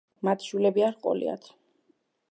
მათ 0.27 0.45
შვილები 0.45 0.87
არ 0.87 0.97
ყოლიათ. 1.05 1.49